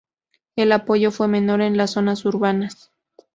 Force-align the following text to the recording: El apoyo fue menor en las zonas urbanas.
El 0.55 0.71
apoyo 0.71 1.11
fue 1.11 1.27
menor 1.27 1.61
en 1.61 1.77
las 1.77 1.91
zonas 1.91 2.25
urbanas. 2.25 2.91